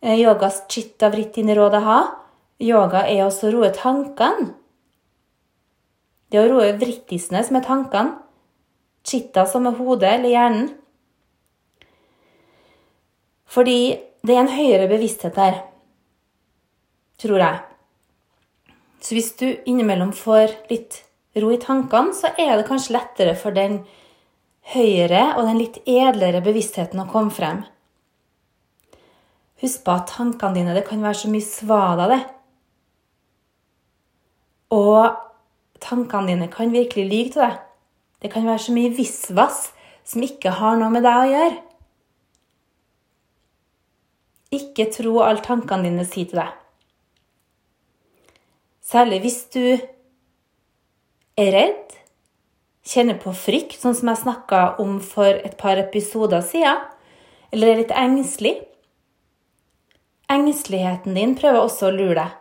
yogas 0.00 0.62
chitta 0.72 1.10
vritti 1.12 1.42
nirodha, 1.44 1.98
yoga 2.64 3.02
er 3.04 3.26
også 3.26 3.50
å 3.50 3.52
roe 3.52 3.68
tankene. 3.76 4.54
Det 6.32 6.40
å 6.40 6.46
roe 6.48 6.70
vrittisene, 6.80 7.42
som 7.44 7.58
er 7.60 7.66
tankene. 7.66 8.16
Chitta, 9.04 9.44
som 9.44 9.68
er 9.68 9.76
hodet 9.76 10.14
eller 10.14 10.32
hjernen. 10.32 10.70
Fordi 13.48 13.78
det 14.24 14.34
er 14.34 14.40
en 14.42 14.52
høyere 14.52 14.88
bevissthet 14.90 15.36
der, 15.36 15.60
tror 17.20 17.44
jeg. 17.44 17.60
Så 19.00 19.16
hvis 19.16 19.30
du 19.40 19.46
innimellom 19.68 20.12
får 20.16 20.56
litt 20.72 21.02
ro 21.36 21.50
i 21.52 21.60
tankene, 21.60 22.14
så 22.16 22.32
er 22.40 22.56
det 22.56 22.66
kanskje 22.68 22.96
lettere 22.96 23.34
for 23.38 23.54
den 23.56 23.82
høyere 24.72 25.34
og 25.36 25.46
den 25.48 25.60
litt 25.60 25.80
edlere 25.88 26.42
bevisstheten 26.44 27.00
å 27.02 27.08
komme 27.10 27.34
frem. 27.34 27.62
Husk 29.62 29.84
på 29.84 29.94
at 29.94 30.10
tankene 30.12 30.54
dine 30.54 30.74
Det 30.76 30.84
kan 30.86 31.02
være 31.02 31.18
så 31.24 31.30
mye 31.32 31.44
svada, 31.44 32.08
det. 32.08 32.20
Og 34.70 35.16
tankene 35.82 36.34
dine 36.34 36.50
kan 36.52 36.72
virkelig 36.72 37.08
lyge 37.08 37.32
til 37.34 37.42
deg. 37.42 37.58
Det 38.22 38.30
kan 38.32 38.46
være 38.46 38.62
så 38.66 38.74
mye 38.74 38.94
visvas 38.94 39.72
som 40.08 40.22
ikke 40.24 40.54
har 40.60 40.78
noe 40.78 40.90
med 40.92 41.04
deg 41.06 41.18
å 41.18 41.32
gjøre. 41.32 41.58
Ikke 44.58 44.88
tro 44.94 45.18
alt 45.26 45.44
tankene 45.44 45.90
dine 45.90 46.06
sier 46.08 46.30
til 46.30 46.40
deg. 46.40 46.54
Særlig 48.88 49.20
hvis 49.26 49.42
du 49.52 49.64
er 51.38 51.52
redd, 51.54 51.94
kjenner 52.88 53.18
på 53.20 53.32
frykt, 53.36 53.78
sånn 53.78 53.96
som 53.96 54.10
jeg 54.10 54.22
snakka 54.24 54.62
om 54.82 54.98
for 55.04 55.28
et 55.28 55.54
par 55.60 55.78
episoder 55.80 56.42
siden, 56.44 56.82
eller 57.54 57.72
er 57.72 57.80
litt 57.82 57.94
engstelig. 57.94 58.56
Engsteligheten 60.28 61.16
din 61.16 61.36
prøver 61.38 61.62
også 61.62 61.88
å 61.88 61.94
lure 61.94 62.18
deg. 62.18 62.34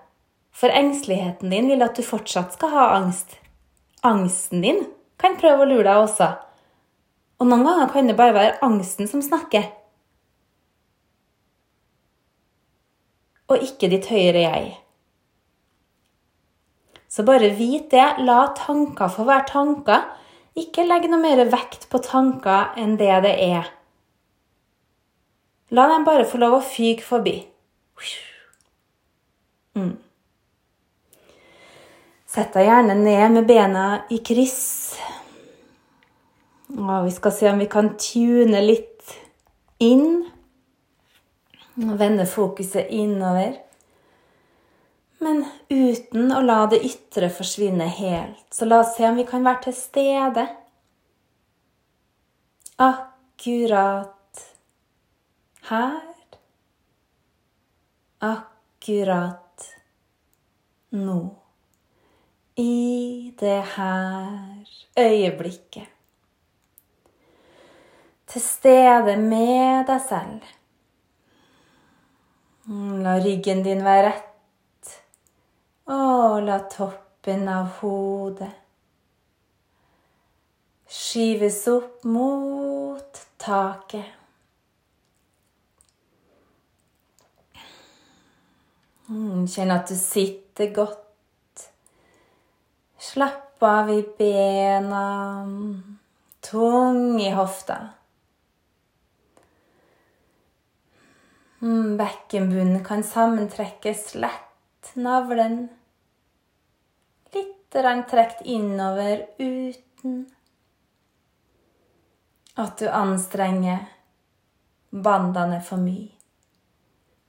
For 0.57 0.73
engsteligheten 0.73 1.53
din 1.53 1.69
vil 1.69 1.85
at 1.85 1.95
du 1.95 2.03
fortsatt 2.03 2.55
skal 2.57 2.73
ha 2.73 2.87
angst. 2.97 3.37
Angsten 4.07 4.63
din 4.65 4.81
kan 5.21 5.37
prøve 5.39 5.63
å 5.63 5.69
lure 5.69 5.85
deg 5.85 6.01
også. 6.01 6.31
Og 7.37 7.47
noen 7.47 7.67
ganger 7.67 7.91
kan 7.93 8.09
det 8.09 8.17
bare 8.17 8.35
være 8.35 8.57
angsten 8.65 9.09
som 9.09 9.21
snakker. 9.21 9.69
Og 13.47 13.63
ikke 13.63 13.91
ditt 13.93 14.09
høyere 14.11 14.43
jeg. 14.43 14.73
Så 17.17 17.23
bare 17.23 17.49
vit 17.49 17.89
det. 17.89 18.05
La 18.19 18.43
tanker 18.53 19.09
få 19.09 19.23
være 19.25 19.49
tanker. 19.49 20.03
Ikke 20.53 20.83
legg 20.85 21.07
noe 21.09 21.17
mer 21.17 21.39
vekt 21.49 21.87
på 21.89 21.97
tanker 22.05 22.77
enn 22.77 22.93
det 22.99 23.15
det 23.25 23.31
er. 23.41 23.71
La 25.73 25.87
dem 25.89 26.05
bare 26.05 26.27
få 26.29 26.37
lov 26.37 26.59
å 26.59 26.61
fyke 26.61 27.01
forbi. 27.01 27.39
Mm. 29.73 29.95
Sett 32.29 32.53
deg 32.53 32.69
gjerne 32.69 33.01
ned 33.01 33.33
med 33.33 33.49
bena 33.49 33.89
i 34.13 34.21
kryss. 34.21 34.61
Og 36.77 37.07
vi 37.09 37.17
skal 37.17 37.33
se 37.33 37.49
om 37.49 37.65
vi 37.65 37.71
kan 37.71 37.95
tune 37.97 38.61
litt 38.61 39.17
inn. 39.81 40.27
Vende 41.81 42.29
fokuset 42.29 42.93
innover. 42.93 43.57
Men 45.27 45.41
uten 45.67 46.29
å 46.31 46.39
la 46.39 46.61
det 46.71 46.77
ytre 46.87 47.27
forsvinne 47.33 47.83
helt. 47.97 48.45
Så 48.53 48.63
la 48.63 48.79
oss 48.79 48.93
se 48.95 49.03
om 49.09 49.17
vi 49.19 49.25
kan 49.27 49.43
være 49.43 49.65
til 49.65 49.75
stede. 49.75 50.45
Akkurat 52.79 54.45
her 55.67 55.99
akkurat 58.23 59.67
nå. 60.95 61.19
I 62.55 63.33
det 63.39 63.61
her 63.75 64.63
øyeblikket. 64.97 65.91
Til 68.27 68.41
stede 68.41 69.17
med 69.19 69.85
deg 69.87 70.01
selv. 70.07 70.47
La 73.03 73.19
ryggen 73.23 73.61
din 73.63 73.83
være 73.85 74.09
rett, 74.09 74.26
og 75.87 76.43
la 76.43 76.61
toppen 76.71 77.47
av 77.51 77.77
hodet 77.81 78.53
skyves 80.87 81.67
opp 81.67 82.03
mot 82.03 83.19
taket. 83.37 84.13
Mm, 89.07 89.45
kjenn 89.47 89.71
at 89.71 89.87
du 89.87 89.95
sitter 89.99 90.71
godt. 90.75 91.67
Slapp 92.99 93.63
av 93.63 93.91
i 93.93 94.01
bena. 94.17 95.03
Tung 96.43 97.21
i 97.21 97.31
hofta. 97.35 97.77
Mm, 101.61 101.95
bekkenbunnen 101.99 102.83
kan 102.85 103.03
sammentrekkes 103.03 104.13
lett. 104.19 104.43
Navlen 104.93 105.67
litt 107.73 108.03
trukket 108.09 108.45
innover 108.45 109.25
uten 109.37 110.25
at 112.57 112.77
du 112.79 112.87
anstrenger 112.89 113.85
bandene 114.89 115.59
for 115.61 115.77
mye. 115.77 116.09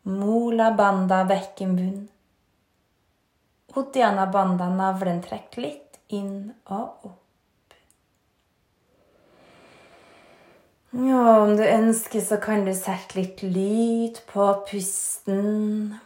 Mola 0.09 0.71
banda 0.73 1.25
bekkenbunn. 1.29 2.07
Uddiyana 3.77 4.27
banda 4.33 4.71
navlen 4.73 5.21
trekk 5.23 5.59
litt 5.61 5.99
inn 6.09 6.55
og 6.65 7.09
opp. 7.11 7.75
Ja, 10.97 11.43
om 11.43 11.53
du 11.59 11.63
ønsker, 11.63 12.23
så 12.25 12.39
kan 12.41 12.65
du 12.65 12.73
sette 12.73 13.19
litt 13.19 13.43
lyd 13.45 14.23
på 14.31 14.47
pusten. 14.71 15.99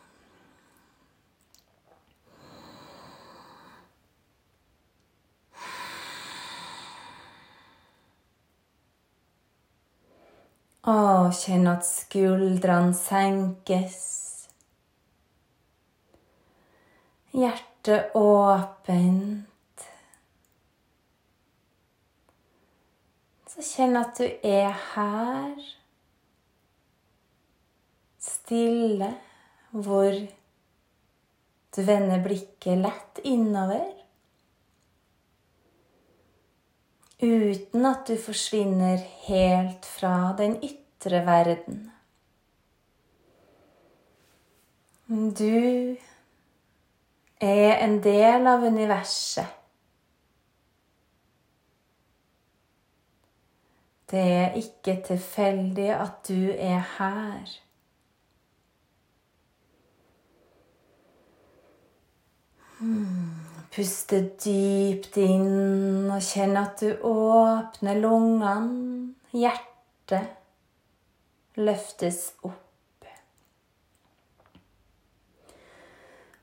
Og 10.82 11.30
kjenn 11.38 11.68
at 11.70 11.84
skuldrene 11.86 12.90
senkes. 12.98 13.98
Hjertet 17.30 18.16
åpent. 18.18 19.86
Så 23.46 23.62
kjenn 23.62 23.94
at 24.00 24.18
du 24.18 24.26
er 24.26 24.74
her. 24.96 25.54
Stille, 28.18 29.14
hvor 29.70 30.18
du 31.76 31.82
vender 31.86 32.26
blikket 32.26 32.82
lett 32.82 33.22
innover. 33.22 34.01
Uten 37.22 37.86
at 37.86 38.08
du 38.08 38.16
forsvinner 38.18 38.98
helt 39.26 39.86
fra 39.86 40.34
den 40.38 40.58
ytre 40.62 41.22
verden. 41.26 41.90
Du 45.38 45.96
er 47.40 47.74
en 47.84 47.98
del 48.02 48.46
av 48.46 48.64
universet. 48.64 49.58
Det 54.12 54.20
er 54.20 54.58
ikke 54.60 54.98
tilfeldig 55.06 55.88
at 55.94 56.18
du 56.28 56.50
er 56.52 56.82
her. 56.98 57.54
Hmm. 62.78 63.51
Puste 63.72 64.18
dypt 64.44 65.16
inn 65.16 66.10
og 66.12 66.20
kjenn 66.20 66.58
at 66.60 66.82
du 66.82 66.90
åpner 67.08 67.96
lungene. 68.02 69.14
Hjertet 69.32 70.28
løftes 71.56 72.34
opp. 72.44 72.58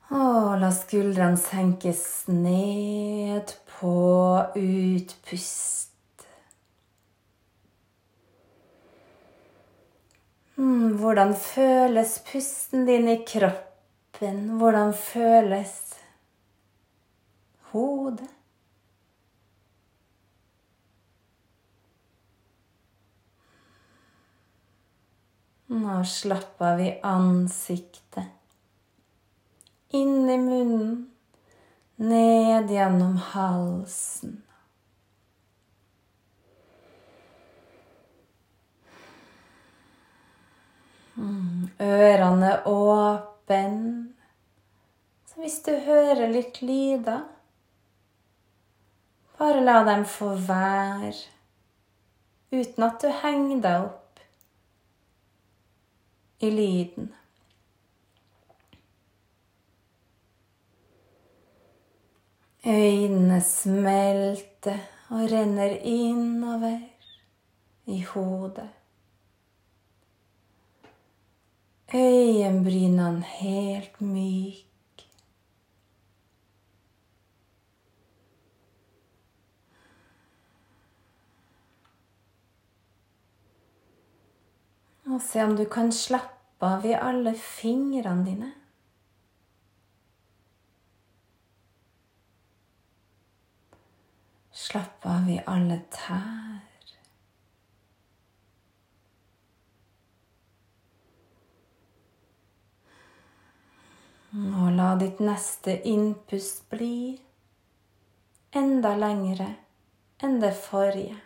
Og 0.09 0.55
la 0.57 0.71
skuldrene 0.73 1.37
senkes 1.37 2.01
ned 2.33 3.51
på 3.75 3.93
utpust. 4.57 6.25
Hmm, 10.57 10.97
hvordan 10.97 11.35
føles 11.37 12.17
pusten 12.25 12.89
din 12.89 13.05
i 13.13 13.19
kroppen? 13.21 14.57
Hvordan 14.57 14.97
føles 14.97 15.88
hodet. 17.71 18.29
Nå 25.71 26.05
slapper 26.05 26.77
vi 26.77 26.99
ansiktet. 27.03 28.25
Inn 29.89 30.29
i 30.29 30.37
munnen, 30.37 31.11
ned 31.95 32.71
gjennom 32.71 33.17
halsen. 33.17 34.41
Mm, 41.13 41.69
ørene 41.79 42.53
åpne. 42.65 44.13
Så 45.29 45.41
hvis 45.43 45.61
du 45.65 45.75
hører 45.85 46.31
litt 46.33 46.63
lyder 46.65 47.27
bare 49.39 49.63
la 49.63 49.83
dem 49.87 50.05
få 50.05 50.33
være, 50.35 51.13
uten 52.51 52.83
at 52.83 52.99
du 53.01 53.07
henger 53.21 53.61
deg 53.63 53.85
opp 53.85 54.19
i 56.43 56.49
lyden. 56.51 57.13
Øynene 62.67 63.39
smelter 63.41 64.81
og 65.09 65.31
renner 65.31 65.77
innover 65.87 66.81
i 67.87 68.01
hodet. 68.11 68.69
Øyenbrynene 71.95 73.23
helt 73.23 74.01
myke. 74.01 74.68
Og 85.09 85.21
se 85.21 85.41
om 85.43 85.55
du 85.57 85.65
kan 85.65 85.91
slappe 85.91 86.65
av 86.65 86.85
i 86.85 86.93
alle 86.93 87.33
fingrene 87.33 88.25
dine. 88.25 88.49
Slapp 94.53 95.07
av 95.09 95.29
i 95.31 95.39
alle 95.49 95.79
tær. 95.95 96.65
Og 104.35 104.67
la 104.77 104.91
ditt 104.99 105.23
neste 105.25 105.73
innpust 105.89 106.67
bli 106.69 107.17
enda 108.53 108.93
lengre 108.99 109.49
enn 110.21 110.37
det 110.43 110.53
forrige. 110.67 111.17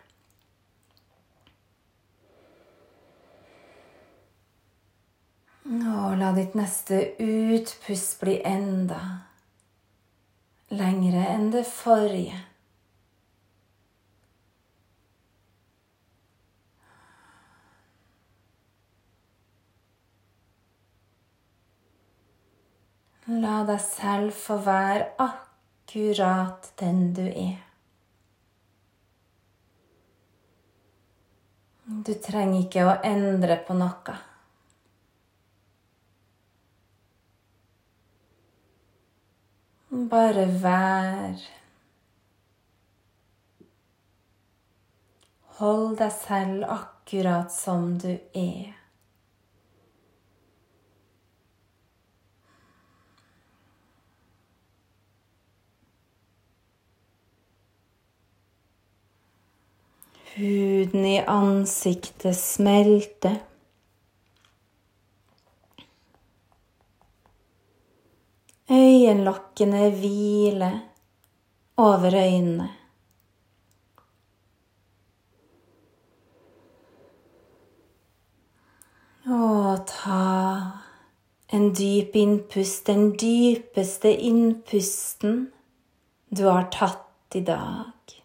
Og 5.74 6.18
la 6.20 6.30
ditt 6.36 6.54
neste 6.54 7.00
utpust 7.18 8.20
bli 8.20 8.38
enda 8.46 9.00
lengre 10.74 11.22
enn 11.32 11.48
det 11.54 11.64
forrige. 11.66 12.36
La 23.26 23.62
deg 23.64 23.80
selv 23.80 24.34
få 24.36 24.58
være 24.66 25.06
akkurat 25.24 26.68
den 26.80 27.06
du 27.16 27.24
er. 27.24 27.56
Du 31.84 32.12
trenger 32.20 32.60
ikke 32.60 32.84
å 32.84 32.94
endre 33.04 33.56
på 33.64 33.76
noe. 33.80 34.16
Bare 39.94 40.48
vær. 40.62 41.42
Hold 45.58 45.92
deg 46.00 46.10
selv 46.16 46.64
akkurat 46.66 47.52
som 47.54 47.92
du 48.02 48.10
er. 48.34 48.72
Huden 60.34 61.06
i 61.06 61.20
ansiktet 61.22 62.34
smelter. 62.34 63.38
Øyenlokkene 69.04 69.90
hvile 69.90 70.82
over 71.76 72.14
øynene. 72.14 72.68
Og 79.26 79.86
ta 79.86 80.70
en 81.52 81.68
dyp 81.74 82.16
innpust, 82.16 82.86
den 82.86 83.12
dypeste 83.20 84.16
innpusten 84.16 85.52
du 86.36 86.46
har 86.48 86.70
tatt 86.72 87.36
i 87.36 87.44
dag. 87.44 88.18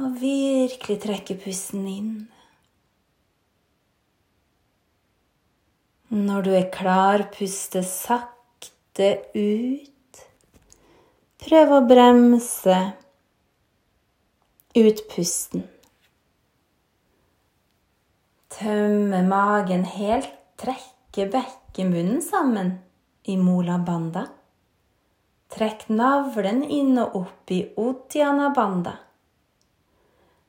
Og 0.00 0.20
virkelig 0.20 1.00
trekke 1.04 1.36
pusten 1.44 1.88
inn. 1.88 2.14
Når 6.10 6.42
du 6.42 6.50
er 6.58 6.64
klar, 6.74 7.22
puste 7.30 7.84
sakte 7.86 9.12
ut. 9.30 10.22
Prøv 11.38 11.74
å 11.76 11.76
bremse 11.86 12.78
ut 14.74 15.02
pusten. 15.12 15.62
Tømme 18.50 19.20
magen 19.28 19.84
helt, 19.86 20.32
trekke 20.58 21.28
bekkenbunnen 21.30 22.18
sammen 22.26 22.72
i 23.30 23.36
Mola 23.38 23.76
Banda. 23.78 24.24
Trekk 25.54 25.84
navlen 25.94 26.64
inn 26.66 26.98
og 27.04 27.14
opp 27.20 27.52
i 27.54 27.60
Uddiyana 27.78 28.48
Banda, 28.54 28.96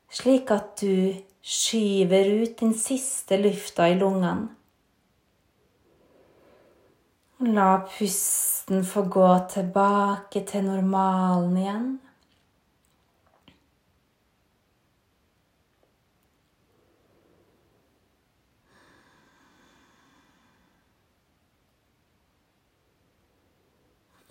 slik 0.10 0.50
at 0.58 0.82
du 0.82 1.14
skyver 1.46 2.34
ut 2.42 2.58
den 2.64 2.74
siste 2.74 3.38
lufta 3.38 3.86
i 3.94 4.00
lungene. 4.02 4.56
La 7.42 7.88
pusten 7.98 8.84
få 8.86 9.02
gå 9.02 9.28
tilbake 9.50 10.44
til 10.46 10.62
normalen 10.68 11.56
igjen. 11.58 11.88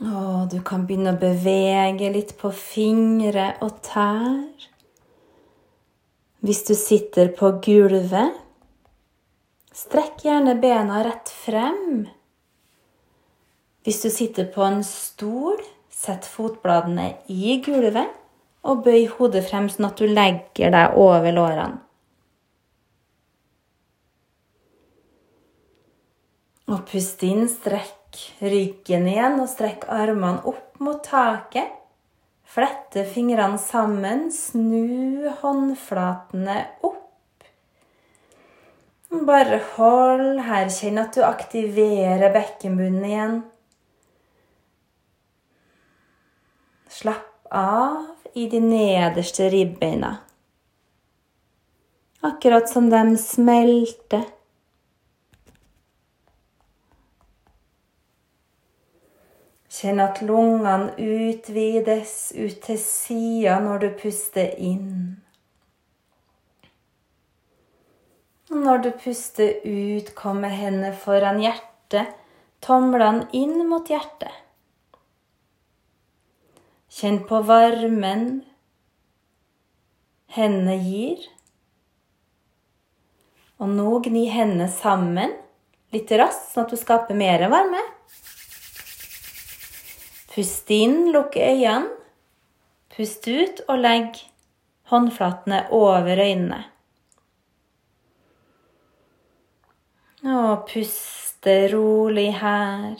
Og 0.06 0.46
du 0.52 0.60
kan 0.62 0.86
begynne 0.86 1.16
å 1.16 1.18
bevege 1.18 2.12
litt 2.14 2.36
på 2.38 2.52
fingre 2.54 3.48
og 3.58 3.82
tær. 3.90 4.70
Hvis 6.46 6.62
du 6.70 6.76
sitter 6.78 7.34
på 7.34 7.56
gulvet, 7.66 8.38
strekk 9.74 10.28
gjerne 10.30 10.54
bena 10.62 11.02
rett 11.10 11.34
frem. 11.42 12.06
Hvis 13.90 14.04
du 14.04 14.10
sitter 14.14 14.46
på 14.46 14.62
en 14.62 14.84
stol, 14.86 15.58
sett 15.90 16.22
fotbladene 16.22 17.08
i 17.26 17.56
gulvet 17.64 18.12
og 18.62 18.84
bøy 18.84 19.08
hodet 19.16 19.42
frem 19.48 19.66
sånn 19.66 19.88
at 19.88 19.98
du 19.98 20.06
legger 20.06 20.70
deg 20.70 20.94
over 20.94 21.34
lårene. 21.34 21.80
Og 26.70 26.86
pust 26.86 27.26
inn, 27.26 27.50
strekk 27.50 28.22
ryggen 28.38 29.10
igjen 29.10 29.42
og 29.42 29.50
strekk 29.50 29.88
armene 29.90 30.46
opp 30.46 30.78
mot 30.78 31.02
taket. 31.02 31.74
Flette 32.46 33.02
fingrene 33.10 33.58
sammen, 33.58 34.28
snu 34.30 35.34
håndflatene 35.42 36.60
opp. 36.86 37.48
Bare 39.26 39.64
hold 39.74 40.44
her. 40.46 40.70
Kjenn 40.70 41.08
at 41.08 41.16
du 41.18 41.26
aktiverer 41.26 42.30
bekkenbunnen 42.30 43.16
igjen. 43.16 43.40
Slapp 46.90 47.46
av 47.50 48.06
i 48.34 48.48
de 48.50 48.60
nederste 48.60 49.48
ribbeina. 49.50 50.16
Akkurat 52.20 52.68
som 52.68 52.90
de 52.90 53.16
smelter. 53.16 54.24
Kjenn 59.70 60.02
at 60.02 60.18
lungene 60.26 60.90
utvides 60.98 62.14
ut 62.34 62.58
til 62.66 62.82
sida 62.82 63.60
når 63.62 63.86
du 63.86 63.88
puster 64.02 64.50
inn. 64.58 65.20
Når 68.50 68.82
du 68.82 68.90
puster 68.98 69.62
ut, 69.62 70.10
kommer 70.18 70.50
hendene 70.50 70.90
foran 70.98 71.38
hjertet, 71.38 72.10
tomlene 72.58 73.30
inn 73.30 73.62
mot 73.70 73.86
hjertet. 73.86 74.34
Kjenn 76.90 77.20
på 77.28 77.38
varmen 77.46 78.24
hendene 80.34 80.76
gir. 80.82 81.22
Og 83.60 83.70
nå 83.70 84.00
gni 84.06 84.24
hendene 84.32 84.66
sammen 84.72 85.36
litt 85.94 86.10
raskt, 86.18 86.52
sånn 86.52 86.66
at 86.66 86.74
du 86.74 86.80
skaper 86.80 87.18
mer 87.18 87.44
varme. 87.52 87.82
Pust 90.30 90.70
inn, 90.74 91.10
lukk 91.14 91.38
øynene. 91.38 91.90
Pust 92.90 93.26
ut 93.30 93.62
og 93.68 93.80
legg 93.82 94.18
håndflatene 94.90 95.64
over 95.74 96.18
øynene. 96.18 96.60
Og 100.26 100.66
puste 100.68 101.56
rolig 101.72 102.28
her. 102.42 102.98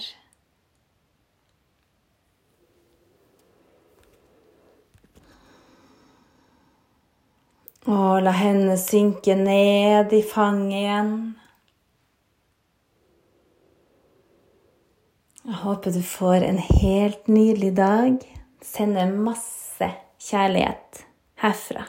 Og 7.89 8.21
la 8.21 8.33
hendene 8.37 8.77
synke 8.77 9.35
ned 9.39 10.13
i 10.13 10.21
fanget 10.27 10.83
igjen. 10.83 11.15
Jeg 15.47 15.57
håper 15.63 15.97
du 15.97 16.03
får 16.05 16.45
en 16.45 16.61
helt 16.61 17.31
nydelig 17.33 17.73
dag. 17.79 18.19
Sender 18.61 19.09
masse 19.09 19.89
kjærlighet 20.21 21.07
herfra. 21.41 21.87